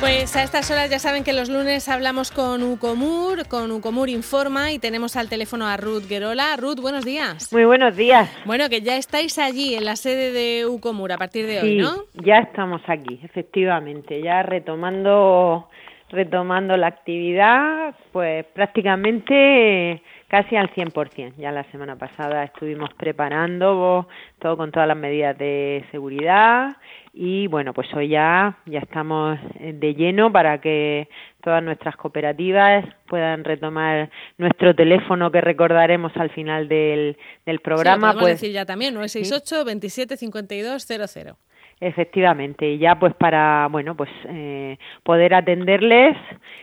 Pues 0.00 0.34
a 0.34 0.42
estas 0.42 0.70
horas 0.70 0.88
ya 0.88 0.98
saben 0.98 1.24
que 1.24 1.34
los 1.34 1.50
lunes 1.50 1.86
hablamos 1.90 2.30
con 2.30 2.62
Ucomur, 2.62 3.46
con 3.48 3.70
Ucomur 3.70 4.08
Informa 4.08 4.72
y 4.72 4.78
tenemos 4.78 5.14
al 5.14 5.28
teléfono 5.28 5.66
a 5.66 5.76
Ruth 5.76 6.08
Guerola. 6.08 6.56
Ruth, 6.56 6.80
buenos 6.80 7.04
días. 7.04 7.52
Muy 7.52 7.66
buenos 7.66 7.94
días. 7.94 8.30
Bueno, 8.46 8.70
que 8.70 8.80
ya 8.80 8.96
estáis 8.96 9.38
allí 9.38 9.74
en 9.74 9.84
la 9.84 9.96
sede 9.96 10.32
de 10.32 10.66
Ucomur 10.66 11.12
a 11.12 11.18
partir 11.18 11.46
de 11.46 11.60
hoy, 11.60 11.76
¿no? 11.76 12.04
Ya 12.14 12.38
estamos 12.38 12.80
aquí, 12.86 13.20
efectivamente, 13.22 14.22
ya 14.22 14.42
retomando 14.42 15.68
retomando 16.08 16.76
la 16.76 16.88
actividad, 16.88 17.94
pues 18.10 18.44
prácticamente 18.46 20.02
casi 20.30 20.54
al 20.54 20.70
100%. 20.70 21.34
Ya 21.36 21.50
la 21.50 21.64
semana 21.72 21.96
pasada 21.96 22.44
estuvimos 22.44 22.90
preparando 22.94 24.08
todo 24.38 24.56
con 24.56 24.70
todas 24.70 24.86
las 24.86 24.96
medidas 24.96 25.36
de 25.36 25.84
seguridad 25.90 26.76
y 27.12 27.48
bueno, 27.48 27.74
pues 27.74 27.92
hoy 27.94 28.10
ya 28.10 28.56
ya 28.64 28.78
estamos 28.78 29.38
de 29.58 29.94
lleno 29.94 30.30
para 30.30 30.60
que 30.60 31.08
todas 31.42 31.62
nuestras 31.64 31.96
cooperativas 31.96 32.84
puedan 33.08 33.42
retomar 33.42 34.08
nuestro 34.38 34.74
teléfono 34.74 35.32
que 35.32 35.40
recordaremos 35.40 36.12
al 36.16 36.30
final 36.30 36.68
del, 36.68 37.18
del 37.44 37.58
programa. 37.58 38.12
Sí, 38.12 38.18
pues 38.20 38.40
decir 38.40 38.52
ya 38.52 38.64
también, 38.64 38.94
968 38.94 39.64
27 39.64 40.16
52 40.16 40.86
00. 40.86 41.36
Efectivamente, 41.80 42.70
y 42.70 42.78
ya 42.78 42.98
pues 43.00 43.14
para 43.14 43.66
bueno 43.68 43.96
pues 43.96 44.10
eh, 44.28 44.78
poder 45.02 45.34
atenderles 45.34 46.16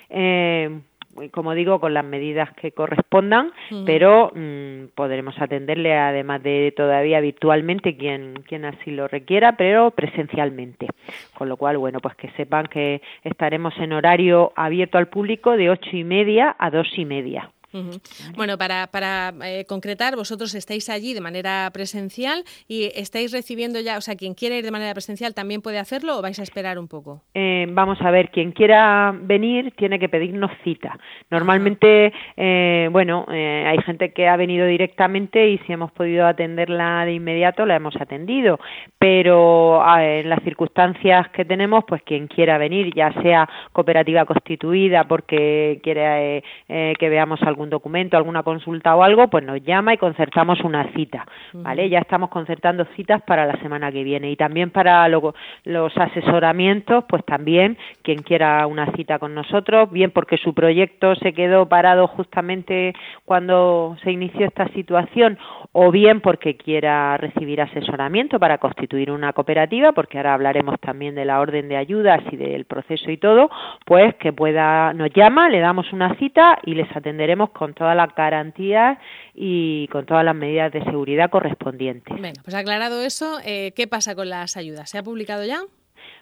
eh, 0.09 0.79
como 1.31 1.53
digo, 1.53 1.79
con 1.79 1.93
las 1.93 2.05
medidas 2.05 2.49
que 2.53 2.71
correspondan, 2.71 3.51
pero 3.85 4.31
mm, 4.33 4.93
podremos 4.95 5.39
atenderle 5.39 5.95
además 5.97 6.43
de 6.43 6.73
todavía 6.75 7.19
virtualmente 7.19 7.97
quien, 7.97 8.43
quien 8.47 8.65
así 8.65 8.91
lo 8.91 9.07
requiera, 9.07 9.57
pero 9.57 9.91
presencialmente. 9.91 10.87
Con 11.33 11.49
lo 11.49 11.57
cual, 11.57 11.77
bueno, 11.77 11.99
pues 11.99 12.15
que 12.15 12.29
sepan 12.31 12.65
que 12.65 13.01
estaremos 13.23 13.73
en 13.77 13.93
horario 13.93 14.53
abierto 14.55 14.97
al 14.97 15.07
público 15.07 15.57
de 15.57 15.69
ocho 15.69 15.95
y 15.95 16.03
media 16.03 16.55
a 16.57 16.69
dos 16.69 16.87
y 16.97 17.05
media. 17.05 17.51
Bueno, 18.35 18.57
para, 18.57 18.87
para 18.87 19.33
eh, 19.43 19.65
concretar, 19.67 20.15
vosotros 20.15 20.55
estáis 20.55 20.89
allí 20.89 21.13
de 21.13 21.21
manera 21.21 21.69
presencial 21.73 22.43
y 22.67 22.89
estáis 22.95 23.31
recibiendo 23.31 23.79
ya, 23.81 23.97
o 23.97 24.01
sea, 24.01 24.15
quien 24.15 24.33
quiera 24.33 24.55
ir 24.55 24.63
de 24.63 24.71
manera 24.71 24.93
presencial 24.93 25.33
también 25.33 25.61
puede 25.61 25.79
hacerlo 25.79 26.17
o 26.17 26.21
vais 26.21 26.39
a 26.39 26.43
esperar 26.43 26.79
un 26.79 26.87
poco. 26.87 27.21
Eh, 27.33 27.65
vamos 27.69 27.99
a 28.01 28.11
ver, 28.11 28.29
quien 28.31 28.51
quiera 28.51 29.13
venir 29.19 29.73
tiene 29.77 29.99
que 29.99 30.09
pedirnos 30.09 30.51
cita. 30.63 30.97
Normalmente, 31.29 32.13
eh, 32.37 32.89
bueno, 32.91 33.25
hay 33.27 33.77
gente 33.79 34.13
que 34.13 34.27
ha 34.27 34.37
venido 34.37 34.65
directamente 34.65 35.49
y 35.49 35.57
si 35.59 35.73
hemos 35.73 35.91
podido 35.91 36.25
atenderla 36.25 37.05
de 37.05 37.13
inmediato 37.13 37.65
la 37.65 37.75
hemos 37.75 37.95
atendido, 37.97 38.59
pero 38.97 39.83
en 39.99 40.29
las 40.29 40.41
circunstancias 40.43 41.29
que 41.29 41.45
tenemos, 41.45 41.83
pues 41.87 42.01
quien 42.03 42.27
quiera 42.27 42.57
venir, 42.57 42.93
ya 42.95 43.11
sea 43.21 43.47
cooperativa 43.73 44.25
constituida 44.25 45.03
porque 45.05 45.79
quiere 45.83 46.43
que 46.67 47.09
veamos 47.09 47.41
algún 47.57 47.69
documento, 47.71 48.15
alguna 48.15 48.43
consulta 48.43 48.95
o 48.95 49.01
algo, 49.01 49.29
pues 49.29 49.43
nos 49.43 49.59
llama 49.63 49.95
y 49.95 49.97
concertamos 49.97 50.61
una 50.61 50.91
cita, 50.93 51.25
¿vale? 51.53 51.89
Ya 51.89 51.97
estamos 51.97 52.29
concertando 52.29 52.85
citas 52.95 53.23
para 53.23 53.47
la 53.47 53.59
semana 53.61 53.91
que 53.91 54.03
viene 54.03 54.29
y 54.29 54.35
también 54.35 54.69
para 54.69 55.09
los 55.09 55.97
asesoramientos, 55.97 57.05
pues 57.09 57.25
también 57.25 57.75
quien 58.03 58.21
quiera 58.21 58.67
una 58.67 58.91
cita 58.91 59.17
con 59.17 59.33
nosotros, 59.33 59.91
bien 59.91 60.11
porque 60.11 60.37
su 60.37 60.53
proyecto 60.53 61.15
se 61.15 61.33
quedó 61.33 61.67
parado 61.67 62.05
justamente 62.07 62.93
cuando 63.25 63.97
se 64.03 64.11
inició 64.11 64.45
esta 64.45 64.67
situación 64.69 65.39
o 65.71 65.89
bien 65.91 66.21
porque 66.21 66.57
quiera 66.57 67.17
recibir 67.17 67.59
asesoramiento 67.59 68.37
para 68.39 68.59
constituir 68.59 69.09
una 69.09 69.33
cooperativa, 69.33 69.93
porque 69.93 70.17
ahora 70.17 70.35
hablaremos 70.35 70.79
también 70.79 71.15
de 71.15 71.25
la 71.25 71.39
orden 71.39 71.69
de 71.69 71.77
ayudas 71.77 72.21
y 72.31 72.35
del 72.35 72.65
proceso 72.65 73.09
y 73.09 73.17
todo, 73.17 73.49
pues 73.83 74.13
que 74.15 74.31
pueda 74.31 74.93
nos 74.93 75.09
llama, 75.11 75.49
le 75.49 75.59
damos 75.59 75.91
una 75.91 76.13
cita 76.17 76.59
y 76.63 76.75
les 76.75 76.95
atenderemos 76.95 77.46
con 77.51 77.73
todas 77.73 77.95
las 77.95 78.13
garantías 78.15 78.97
y 79.33 79.87
con 79.87 80.05
todas 80.05 80.23
las 80.23 80.35
medidas 80.35 80.71
de 80.71 80.83
seguridad 80.83 81.29
correspondientes. 81.29 82.17
Bueno, 82.17 82.39
pues 82.43 82.55
aclarado 82.55 83.01
eso, 83.01 83.39
eh, 83.45 83.73
¿qué 83.75 83.87
pasa 83.87 84.15
con 84.15 84.29
las 84.29 84.57
ayudas? 84.57 84.89
¿Se 84.89 84.97
ha 84.97 85.03
publicado 85.03 85.45
ya? 85.45 85.59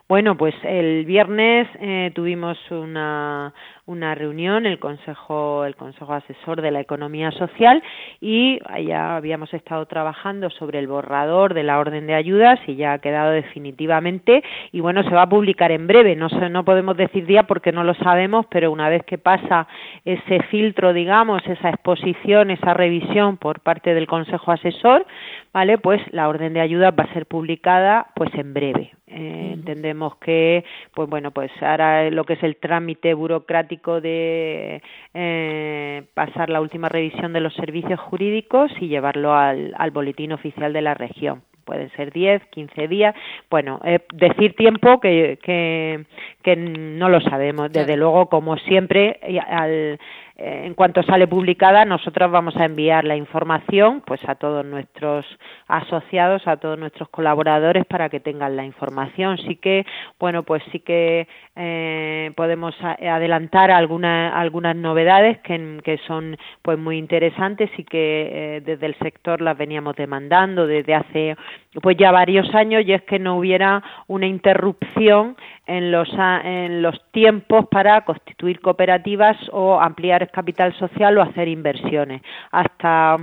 Bueno, 0.07 0.37
pues 0.37 0.53
el 0.63 1.03
viernes 1.05 1.67
eh, 1.79 2.11
tuvimos 2.13 2.57
una, 2.69 3.53
una 3.87 4.15
reunión, 4.15 4.65
el 4.65 4.79
Consejo, 4.79 5.65
el 5.65 5.75
Consejo 5.75 6.13
Asesor 6.13 6.61
de 6.61 6.71
la 6.71 6.79
Economía 6.79 7.31
Social, 7.31 7.83
y 8.19 8.59
ya 8.85 9.15
habíamos 9.15 9.53
estado 9.53 9.85
trabajando 9.85 10.49
sobre 10.49 10.79
el 10.79 10.87
borrador 10.87 11.53
de 11.53 11.63
la 11.63 11.79
orden 11.79 12.07
de 12.07 12.15
ayudas 12.15 12.59
y 12.67 12.75
ya 12.75 12.93
ha 12.93 12.99
quedado 12.99 13.31
definitivamente. 13.31 14.43
Y 14.71 14.79
bueno, 14.79 15.03
se 15.03 15.11
va 15.11 15.23
a 15.23 15.29
publicar 15.29 15.71
en 15.71 15.87
breve. 15.87 16.15
No, 16.15 16.27
no 16.27 16.65
podemos 16.65 16.97
decir 16.97 17.25
día 17.25 17.43
porque 17.43 17.71
no 17.71 17.83
lo 17.83 17.93
sabemos, 17.95 18.45
pero 18.49 18.71
una 18.71 18.89
vez 18.89 19.03
que 19.03 19.17
pasa 19.17 19.67
ese 20.03 20.41
filtro, 20.43 20.93
digamos, 20.93 21.41
esa 21.45 21.69
exposición, 21.69 22.51
esa 22.51 22.73
revisión 22.73 23.37
por 23.37 23.59
parte 23.59 23.93
del 23.93 24.07
Consejo 24.07 24.51
Asesor, 24.51 25.05
vale, 25.53 25.77
pues 25.77 26.01
la 26.11 26.27
orden 26.27 26.53
de 26.53 26.61
ayudas 26.61 26.93
va 26.97 27.03
a 27.03 27.13
ser 27.13 27.27
publicada, 27.27 28.07
pues 28.15 28.33
en 28.33 28.53
breve. 28.53 28.91
Eh, 29.07 29.51
entendemos 29.53 30.15
que, 30.17 30.65
pues 30.95 31.07
bueno, 31.07 31.29
pues 31.29 31.51
ahora 31.61 32.09
lo 32.09 32.23
que 32.23 32.33
es 32.33 32.43
el 32.43 32.55
trámite 32.55 33.13
burocrático 33.13 34.01
de 34.01 34.81
eh, 35.13 36.03
pasar 36.15 36.49
la 36.49 36.59
última 36.59 36.89
revisión 36.89 37.31
de 37.31 37.41
los 37.41 37.53
servicios 37.53 37.99
jurídicos 37.99 38.71
y 38.79 38.87
llevarlo 38.87 39.35
al, 39.35 39.75
al 39.77 39.91
boletín 39.91 40.31
oficial 40.31 40.73
de 40.73 40.81
la 40.81 40.95
región 40.95 41.43
pueden 41.65 41.91
ser 41.91 42.13
10, 42.13 42.43
15 42.51 42.87
días. 42.87 43.15
Bueno, 43.49 43.81
eh, 43.83 43.99
decir 44.13 44.55
tiempo 44.55 44.99
que, 44.99 45.39
que, 45.41 46.05
que 46.43 46.55
no 46.55 47.09
lo 47.09 47.19
sabemos. 47.21 47.71
Desde 47.71 47.97
luego, 47.97 48.27
como 48.27 48.55
siempre, 48.57 49.19
al, 49.49 49.99
en 50.37 50.73
cuanto 50.73 51.01
sale 51.03 51.27
publicada, 51.27 51.85
nosotros 51.85 52.29
vamos 52.29 52.57
a 52.57 52.65
enviar 52.65 53.05
la 53.05 53.15
información 53.15 54.01
pues 54.05 54.19
a 54.27 54.35
todos 54.35 54.65
nuestros 54.65 55.25
asociados, 55.67 56.45
a 56.45 56.57
todos 56.57 56.77
nuestros 56.77 57.07
colaboradores 57.09 57.85
para 57.85 58.09
que 58.09 58.19
tengan 58.19 58.57
la 58.57 58.65
información. 58.65 59.37
Sí 59.37 59.55
que, 59.55 59.85
bueno, 60.19 60.43
pues 60.43 60.61
sí 60.71 60.81
que 60.81 61.27
eh, 61.55 62.31
podemos 62.35 62.75
adelantar 62.81 63.71
algunas 63.71 64.33
algunas 64.33 64.75
novedades 64.75 65.39
que, 65.39 65.79
que, 65.83 65.97
son 65.99 66.37
pues 66.61 66.77
muy 66.77 66.97
interesantes 66.97 67.69
y 67.77 67.85
que 67.85 68.57
eh, 68.57 68.61
desde 68.61 68.87
el 68.87 68.95
sector 68.95 69.39
las 69.41 69.57
veníamos 69.57 69.95
demandando 69.95 70.67
desde 70.67 70.95
hace 70.95 71.35
pues 71.81 71.95
ya 71.97 72.11
varios 72.11 72.53
años 72.53 72.83
y 72.85 72.93
es 72.93 73.03
que 73.03 73.19
no 73.19 73.37
hubiera 73.37 73.81
una 74.07 74.27
interrupción 74.27 75.37
en 75.67 75.91
los, 75.91 76.09
en 76.43 76.81
los 76.81 76.95
tiempos 77.11 77.65
para 77.69 78.01
constituir 78.01 78.59
cooperativas 78.59 79.37
o 79.51 79.79
ampliar 79.79 80.29
capital 80.31 80.73
social 80.77 81.17
o 81.17 81.21
hacer 81.21 81.47
inversiones. 81.47 82.21
Hasta 82.51 83.17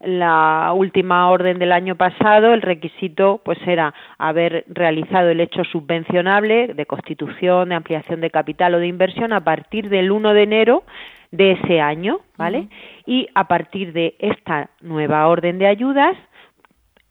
la 0.00 0.72
última 0.74 1.30
orden 1.30 1.58
del 1.58 1.72
año 1.72 1.94
pasado 1.96 2.54
el 2.54 2.62
requisito 2.62 3.40
pues 3.44 3.58
era 3.66 3.94
haber 4.18 4.64
realizado 4.68 5.28
el 5.30 5.40
hecho 5.40 5.62
subvencionable 5.64 6.74
de 6.74 6.86
constitución, 6.86 7.68
de 7.68 7.76
ampliación 7.76 8.20
de 8.20 8.30
capital 8.30 8.74
o 8.74 8.78
de 8.78 8.88
inversión 8.88 9.32
a 9.32 9.44
partir 9.44 9.88
del 9.88 10.10
1 10.10 10.34
de 10.34 10.42
enero 10.42 10.84
de 11.30 11.52
ese 11.52 11.80
año, 11.80 12.20
¿vale? 12.36 12.68
Y 13.06 13.28
a 13.34 13.48
partir 13.48 13.92
de 13.92 14.16
esta 14.18 14.70
nueva 14.80 15.26
orden 15.28 15.58
de 15.58 15.66
ayudas 15.66 16.16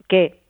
que 0.08 0.41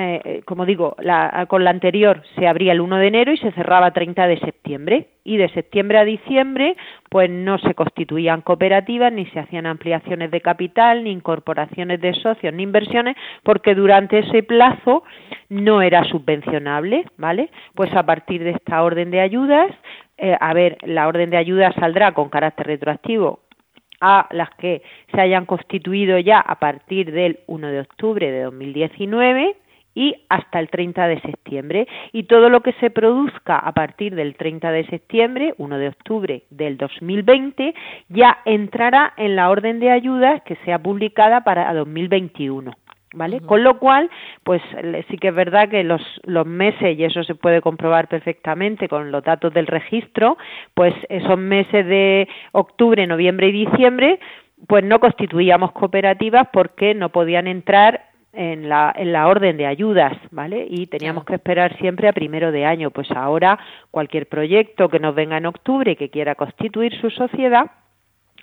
eh, 0.00 0.20
eh, 0.24 0.42
como 0.44 0.64
digo, 0.64 0.94
la, 1.00 1.44
con 1.48 1.64
la 1.64 1.70
anterior 1.70 2.22
se 2.36 2.46
abría 2.46 2.70
el 2.70 2.80
1 2.80 2.98
de 2.98 3.06
enero 3.08 3.32
y 3.32 3.36
se 3.38 3.50
cerraba 3.50 3.90
30 3.90 4.28
de 4.28 4.38
septiembre. 4.38 5.08
Y 5.24 5.38
de 5.38 5.48
septiembre 5.48 5.98
a 5.98 6.04
diciembre, 6.04 6.76
pues 7.10 7.28
no 7.28 7.58
se 7.58 7.74
constituían 7.74 8.42
cooperativas, 8.42 9.12
ni 9.12 9.26
se 9.26 9.40
hacían 9.40 9.66
ampliaciones 9.66 10.30
de 10.30 10.40
capital, 10.40 11.02
ni 11.02 11.10
incorporaciones 11.10 12.00
de 12.00 12.14
socios, 12.14 12.54
ni 12.54 12.62
inversiones, 12.62 13.16
porque 13.42 13.74
durante 13.74 14.20
ese 14.20 14.44
plazo 14.44 15.02
no 15.48 15.82
era 15.82 16.04
subvencionable, 16.04 17.04
¿vale? 17.16 17.50
Pues 17.74 17.92
a 17.94 18.06
partir 18.06 18.44
de 18.44 18.50
esta 18.50 18.82
orden 18.84 19.10
de 19.10 19.20
ayudas, 19.20 19.74
eh, 20.16 20.36
a 20.38 20.54
ver, 20.54 20.78
la 20.82 21.08
orden 21.08 21.30
de 21.30 21.38
ayudas 21.38 21.74
saldrá 21.74 22.12
con 22.12 22.28
carácter 22.28 22.68
retroactivo 22.68 23.40
a 24.00 24.28
las 24.30 24.50
que 24.50 24.82
se 25.12 25.20
hayan 25.20 25.44
constituido 25.44 26.18
ya 26.20 26.38
a 26.38 26.60
partir 26.60 27.10
del 27.10 27.40
1 27.48 27.68
de 27.68 27.80
octubre 27.80 28.30
de 28.30 28.42
2019 28.42 29.56
y 29.98 30.14
hasta 30.28 30.60
el 30.60 30.68
30 30.68 31.08
de 31.08 31.20
septiembre. 31.22 31.88
Y 32.12 32.22
todo 32.24 32.48
lo 32.50 32.60
que 32.60 32.72
se 32.74 32.88
produzca 32.88 33.58
a 33.58 33.72
partir 33.72 34.14
del 34.14 34.36
30 34.36 34.70
de 34.70 34.86
septiembre, 34.86 35.54
1 35.58 35.76
de 35.76 35.88
octubre 35.88 36.42
del 36.50 36.76
2020, 36.76 37.74
ya 38.08 38.38
entrará 38.44 39.12
en 39.16 39.34
la 39.34 39.50
orden 39.50 39.80
de 39.80 39.90
ayudas 39.90 40.40
que 40.42 40.54
sea 40.64 40.78
publicada 40.78 41.42
para 41.42 41.74
2021. 41.74 42.72
¿Vale? 43.14 43.40
Con 43.40 43.64
lo 43.64 43.78
cual, 43.78 44.10
pues 44.44 44.60
sí 45.08 45.16
que 45.16 45.28
es 45.28 45.34
verdad 45.34 45.70
que 45.70 45.82
los, 45.82 46.02
los 46.24 46.46
meses, 46.46 46.96
y 46.96 47.04
eso 47.04 47.24
se 47.24 47.34
puede 47.34 47.62
comprobar 47.62 48.06
perfectamente 48.06 48.86
con 48.86 49.10
los 49.10 49.24
datos 49.24 49.52
del 49.54 49.66
registro, 49.66 50.36
pues 50.74 50.94
esos 51.08 51.38
meses 51.38 51.86
de 51.86 52.28
octubre, 52.52 53.06
noviembre 53.06 53.48
y 53.48 53.64
diciembre, 53.64 54.20
pues 54.66 54.84
no 54.84 55.00
constituíamos 55.00 55.72
cooperativas 55.72 56.48
porque 56.52 56.94
no 56.94 57.08
podían 57.08 57.46
entrar 57.46 58.07
en 58.32 58.68
la, 58.68 58.92
en 58.96 59.12
la 59.12 59.26
orden 59.26 59.56
de 59.56 59.66
ayudas, 59.66 60.16
¿vale? 60.30 60.66
Y 60.68 60.86
teníamos 60.86 61.24
que 61.24 61.34
esperar 61.34 61.76
siempre 61.78 62.08
a 62.08 62.12
primero 62.12 62.52
de 62.52 62.64
año. 62.64 62.90
Pues 62.90 63.10
ahora 63.10 63.58
cualquier 63.90 64.26
proyecto 64.26 64.88
que 64.88 65.00
nos 65.00 65.14
venga 65.14 65.38
en 65.38 65.46
octubre 65.46 65.92
y 65.92 65.96
que 65.96 66.10
quiera 66.10 66.34
constituir 66.34 66.98
su 67.00 67.10
sociedad, 67.10 67.70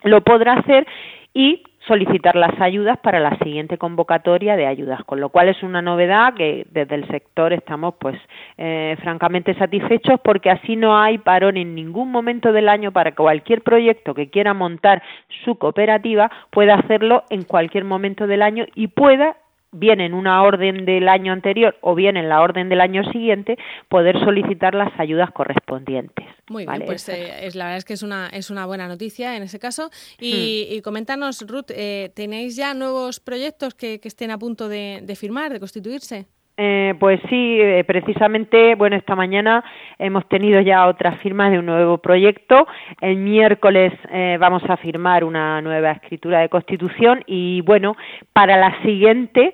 lo 0.03 0.21
podrá 0.21 0.53
hacer 0.53 0.85
y 1.33 1.63
solicitar 1.87 2.35
las 2.35 2.59
ayudas 2.61 2.97
para 2.99 3.19
la 3.19 3.37
siguiente 3.37 3.77
convocatoria 3.77 4.55
de 4.55 4.65
ayudas, 4.65 5.03
con 5.03 5.19
lo 5.19 5.29
cual 5.29 5.49
es 5.49 5.61
una 5.63 5.81
novedad 5.81 6.33
que 6.33 6.65
desde 6.71 6.95
el 6.95 7.07
sector 7.07 7.53
estamos 7.53 7.95
pues 7.99 8.17
eh, 8.57 8.95
francamente 9.01 9.53
satisfechos 9.55 10.19
porque 10.23 10.49
así 10.49 10.75
no 10.75 10.97
hay 10.97 11.17
parón 11.19 11.57
en 11.57 11.75
ningún 11.75 12.09
momento 12.11 12.51
del 12.53 12.69
año 12.69 12.91
para 12.91 13.11
que 13.11 13.17
cualquier 13.17 13.61
proyecto 13.61 14.13
que 14.13 14.29
quiera 14.29 14.53
montar 14.53 15.03
su 15.43 15.55
cooperativa 15.57 16.31
pueda 16.49 16.75
hacerlo 16.75 17.23
en 17.29 17.43
cualquier 17.43 17.83
momento 17.83 18.25
del 18.27 18.41
año 18.41 18.65
y 18.73 18.88
pueda 18.88 19.35
bien 19.75 20.01
en 20.01 20.13
una 20.13 20.42
orden 20.44 20.86
del 20.86 21.07
año 21.07 21.33
anterior 21.33 21.77
o 21.81 21.95
bien 21.95 22.18
en 22.18 22.30
la 22.30 22.42
orden 22.42 22.69
del 22.69 22.81
año 22.81 23.04
siguiente, 23.12 23.57
poder 23.89 24.19
solicitar 24.19 24.74
las 24.74 24.98
ayudas 25.00 25.31
correspondientes. 25.31 26.25
Muy 26.48 26.66
bien, 26.66 26.83
pues 26.86 27.07
eh, 27.10 27.45
es, 27.45 27.56
la 27.56 27.66
verdad 27.66 27.77
es 27.77 27.86
que 27.86 27.94
es 27.94 28.04
una, 28.04 28.30
es 28.30 28.50
una 28.50 28.66
buena 28.66 28.88
noticia 28.88 29.36
en 29.36 29.44
ese 29.44 29.60
caso. 29.60 29.89
Y, 30.19 30.68
hmm. 30.69 30.74
y 30.75 30.81
coméntanos, 30.81 31.45
Ruth, 31.48 31.69
eh, 31.69 32.12
¿tenéis 32.16 32.56
ya 32.56 32.74
nuevos 32.74 33.19
proyectos 33.19 33.74
que, 33.74 34.00
estén 34.04 34.31
a 34.31 34.38
punto 34.38 34.69
de 34.69 35.16
firmar, 35.19 35.51
de 35.51 35.60
constituirse? 35.60 36.27
Eh, 36.57 36.93
pues 36.99 37.19
sí, 37.29 37.59
eh, 37.59 37.83
precisamente, 37.83 38.75
bueno, 38.75 38.95
esta 38.95 39.13
mañana 39.13 39.61
hemos 39.99 40.25
tenido 40.29 40.61
ya 40.61 40.87
otras 40.87 41.19
firmas 41.19 41.51
de 41.51 41.59
un 41.59 41.65
nuevo 41.65 41.97
proyecto. 41.97 42.65
El 43.01 43.17
miércoles 43.17 43.91
eh, 44.09 44.37
vamos 44.39 44.63
a 44.69 44.77
firmar 44.77 45.25
una 45.25 45.61
nueva 45.61 45.91
escritura 45.91 46.39
de 46.39 46.47
constitución 46.47 47.23
y, 47.27 47.59
bueno, 47.61 47.97
para 48.31 48.55
la 48.55 48.81
siguiente, 48.83 49.53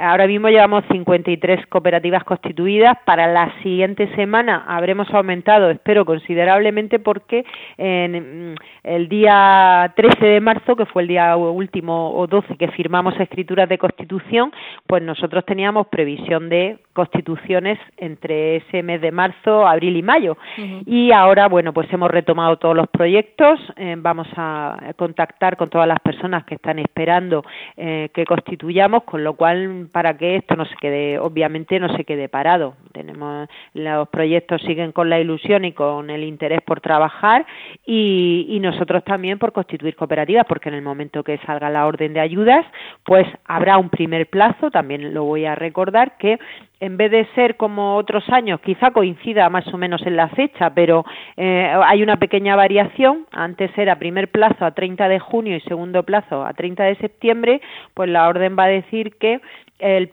ahora 0.00 0.26
mismo 0.26 0.48
llevamos 0.48 0.84
53 0.90 1.66
cooperativas 1.66 2.24
constituidas. 2.24 2.96
Para 3.04 3.26
la 3.26 3.52
siguiente 3.62 4.08
semana 4.16 4.64
habremos 4.66 5.12
aumentado, 5.12 5.70
espero, 5.70 6.06
considerablemente 6.06 6.98
porque 6.98 7.44
en, 7.76 8.52
mm, 8.52 8.54
el 8.84 9.08
día 9.08 9.92
13 9.94 10.24
de 10.24 10.40
marzo, 10.40 10.74
que 10.74 10.86
fue 10.86 11.02
el 11.02 11.08
día 11.08 11.36
último 11.36 12.14
o 12.14 12.26
12 12.26 12.56
que 12.56 12.68
firmamos 12.68 13.18
escrituras 13.20 13.68
de 13.68 13.78
constitución, 13.78 14.52
pues 14.86 15.02
nosotros 15.02 15.44
teníamos 15.50 15.88
previsión 15.88 16.48
de 16.48 16.78
constituciones 17.00 17.78
entre 17.96 18.56
ese 18.56 18.82
mes 18.82 19.00
de 19.00 19.10
marzo, 19.10 19.66
abril 19.66 19.96
y 19.96 20.02
mayo. 20.02 20.36
Y 20.84 21.12
ahora, 21.12 21.48
bueno, 21.48 21.72
pues 21.72 21.90
hemos 21.94 22.10
retomado 22.10 22.58
todos 22.58 22.76
los 22.76 22.88
proyectos, 22.88 23.58
eh, 23.76 23.96
vamos 23.96 24.28
a 24.36 24.92
contactar 24.96 25.56
con 25.56 25.70
todas 25.70 25.88
las 25.88 25.98
personas 26.00 26.44
que 26.44 26.56
están 26.56 26.78
esperando 26.78 27.42
eh, 27.78 28.10
que 28.12 28.26
constituyamos, 28.26 29.04
con 29.04 29.24
lo 29.24 29.32
cual, 29.32 29.88
para 29.90 30.18
que 30.18 30.36
esto 30.36 30.56
no 30.56 30.66
se 30.66 30.76
quede, 30.76 31.18
obviamente 31.18 31.80
no 31.80 31.88
se 31.96 32.04
quede 32.04 32.28
parado. 32.28 32.74
Tenemos, 32.92 33.48
los 33.72 34.06
proyectos 34.10 34.60
siguen 34.60 34.92
con 34.92 35.08
la 35.08 35.18
ilusión 35.18 35.64
y 35.64 35.72
con 35.72 36.10
el 36.10 36.22
interés 36.22 36.60
por 36.60 36.82
trabajar 36.82 37.46
y, 37.86 38.44
y 38.50 38.60
nosotros 38.60 39.04
también 39.04 39.38
por 39.38 39.52
constituir 39.52 39.96
cooperativas, 39.96 40.44
porque 40.46 40.68
en 40.68 40.74
el 40.74 40.82
momento 40.82 41.24
que 41.24 41.38
salga 41.46 41.70
la 41.70 41.86
orden 41.86 42.12
de 42.12 42.20
ayudas, 42.20 42.66
pues 43.04 43.26
habrá 43.46 43.78
un 43.78 43.88
primer 43.88 44.26
plazo, 44.26 44.70
también 44.70 45.14
lo 45.14 45.24
voy 45.24 45.46
a 45.46 45.54
recordar 45.54 46.18
que 46.18 46.38
en 46.80 46.96
vez 46.96 47.10
de 47.10 47.26
ser 47.34 47.56
como 47.56 47.96
otros 47.96 48.28
años, 48.30 48.60
quizá 48.60 48.90
coincida 48.90 49.48
más 49.50 49.66
o 49.72 49.78
menos 49.78 50.04
en 50.06 50.16
la 50.16 50.28
fecha, 50.30 50.70
pero 50.70 51.04
eh, 51.36 51.72
hay 51.84 52.02
una 52.02 52.16
pequeña 52.16 52.56
variación. 52.56 53.26
Antes 53.30 53.70
era 53.76 53.98
primer 53.98 54.30
plazo 54.30 54.64
a 54.64 54.72
30 54.72 55.08
de 55.08 55.18
junio 55.18 55.56
y 55.56 55.60
segundo 55.60 56.02
plazo 56.02 56.44
a 56.44 56.54
30 56.54 56.84
de 56.84 56.96
septiembre, 56.96 57.60
pues 57.94 58.08
la 58.08 58.28
orden 58.28 58.56
va 58.58 58.64
a 58.64 58.68
decir 58.68 59.16
que 59.16 59.40
el, 59.78 60.10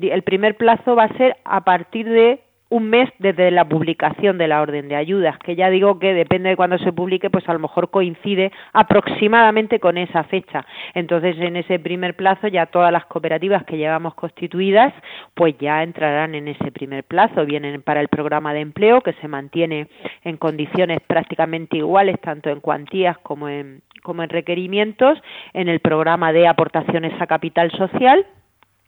el 0.00 0.22
primer 0.22 0.56
plazo 0.56 0.96
va 0.96 1.04
a 1.04 1.16
ser 1.16 1.36
a 1.44 1.62
partir 1.62 2.08
de 2.08 2.40
un 2.74 2.90
mes 2.90 3.08
desde 3.20 3.52
la 3.52 3.68
publicación 3.68 4.36
de 4.36 4.48
la 4.48 4.60
orden 4.60 4.88
de 4.88 4.96
ayudas, 4.96 5.38
que 5.38 5.54
ya 5.54 5.70
digo 5.70 6.00
que 6.00 6.12
depende 6.12 6.48
de 6.48 6.56
cuándo 6.56 6.76
se 6.78 6.92
publique, 6.92 7.30
pues 7.30 7.48
a 7.48 7.52
lo 7.52 7.60
mejor 7.60 7.90
coincide 7.90 8.50
aproximadamente 8.72 9.78
con 9.78 9.96
esa 9.96 10.24
fecha. 10.24 10.66
Entonces, 10.94 11.36
en 11.38 11.54
ese 11.54 11.78
primer 11.78 12.16
plazo 12.16 12.48
ya 12.48 12.66
todas 12.66 12.90
las 12.90 13.06
cooperativas 13.06 13.64
que 13.64 13.76
llevamos 13.76 14.14
constituidas, 14.14 14.92
pues 15.34 15.56
ya 15.58 15.82
entrarán 15.82 16.34
en 16.34 16.48
ese 16.48 16.70
primer 16.72 17.04
plazo. 17.04 17.44
Vienen 17.44 17.82
para 17.82 18.00
el 18.00 18.08
programa 18.08 18.54
de 18.54 18.60
empleo 18.60 19.00
que 19.00 19.12
se 19.14 19.28
mantiene 19.28 19.88
en 20.22 20.36
condiciones 20.36 21.00
prácticamente 21.06 21.76
iguales, 21.76 22.20
tanto 22.20 22.50
en 22.50 22.60
cuantías 22.60 23.18
como 23.18 23.48
en, 23.48 23.82
como 24.02 24.22
en 24.22 24.30
requerimientos, 24.30 25.18
en 25.52 25.68
el 25.68 25.80
programa 25.80 26.32
de 26.32 26.46
aportaciones 26.46 27.12
a 27.20 27.26
capital 27.26 27.70
social 27.72 28.26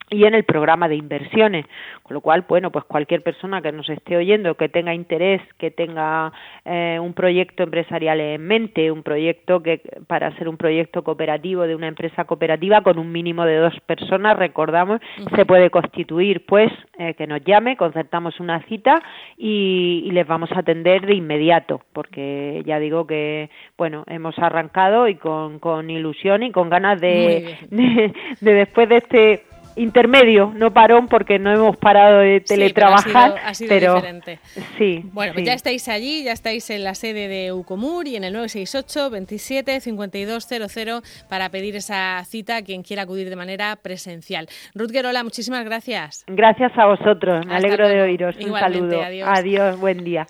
y 0.09 0.25
en 0.25 0.35
el 0.35 0.45
programa 0.45 0.89
de 0.89 0.97
inversiones, 0.97 1.67
con 2.03 2.15
lo 2.15 2.21
cual, 2.21 2.45
bueno, 2.49 2.71
pues 2.71 2.85
cualquier 2.85 3.23
persona 3.23 3.61
que 3.61 3.73
nos 3.73 3.89
esté 3.89 4.17
oyendo, 4.17 4.55
que 4.55 4.69
tenga 4.69 4.95
interés, 4.95 5.43
que 5.59 5.73
tenga 5.73 6.33
eh, 6.65 6.99
un 7.01 7.13
proyecto 7.13 7.65
empresarial 7.65 8.21
en 8.21 8.47
mente, 8.47 8.93
un 8.93 9.03
proyecto 9.03 9.63
que 9.63 9.81
para 10.07 10.31
ser 10.37 10.49
un 10.49 10.57
proyecto 10.57 11.03
cooperativo 11.03 11.67
de 11.67 11.75
una 11.75 11.89
empresa 11.89 12.25
cooperativa 12.25 12.83
con 12.83 12.99
un 12.99 13.11
mínimo 13.11 13.45
de 13.45 13.57
dos 13.57 13.75
personas, 13.87 14.37
recordamos, 14.39 15.01
se 15.35 15.45
puede 15.45 15.71
constituir, 15.71 16.47
pues 16.47 16.73
eh, 16.99 17.15
que 17.15 17.27
nos 17.27 17.43
llame, 17.45 17.77
concertamos 17.77 18.39
una 18.39 18.63
cita 18.65 19.03
y, 19.37 20.09
les 20.17 20.27
vamos 20.27 20.51
a 20.53 20.61
atender 20.61 21.05
de 21.05 21.15
inmediato, 21.15 21.83
porque 21.93 22.63
ya 22.65 22.79
digo 22.79 23.07
que, 23.07 23.51
bueno, 23.77 24.05
hemos 24.07 24.39
arrancado 24.39 25.09
y 25.09 25.17
con, 25.17 25.59
con 25.59 25.91
ilusión 25.91 26.43
y 26.43 26.53
con 26.53 26.71
ganas 26.71 26.99
de, 27.03 27.59
de 27.71 28.55
después 28.55 28.89
de 28.89 28.97
este 28.97 29.43
intermedio, 29.77 30.53
no 30.55 30.73
parón 30.73 31.09
porque 31.09 31.39
no 31.39 31.53
hemos 31.53 31.77
parado 31.77 32.21
de 32.21 32.41
teletrabajar, 32.41 33.37
ha 33.45 33.55
sido, 33.55 33.69
pero 33.69 33.95
diferente. 33.97 34.39
sí. 34.79 35.03
Bueno, 35.13 35.35
pues 35.35 35.47
ya 35.47 35.53
estáis 35.53 35.89
allí, 35.89 36.25
ya 36.25 36.33
estáis 36.33 36.69
en 36.71 36.85
la 36.85 36.95
sede 36.95 37.29
de 37.29 37.53
Ucomur 37.53 38.09
y 38.09 38.17
en 38.17 38.25
el 38.25 38.33
968 38.33 39.11
27 39.11 39.81
5200 39.81 41.27
para 41.29 41.51
pedir 41.51 41.77
esa 41.77 42.23
cita 42.25 42.57
a 42.57 42.63
quien 42.63 42.83
quiera 42.83 43.03
acudir 43.03 43.29
de 43.29 43.37
manera 43.37 43.77
presencial. 43.77 44.49
Ruth 44.75 44.91
Gerola, 44.91 45.23
muchísimas 45.23 45.65
gracias. 45.65 46.25
Gracias 46.27 46.73
a 46.77 46.87
vosotros, 46.87 47.47
me 47.47 47.55
alegro 47.55 47.89
de 47.89 48.03
oíros. 48.03 48.37
Un 48.37 48.59
saludo. 48.59 49.01
adiós, 49.25 49.79
buen 49.79 50.05
día. 50.05 50.27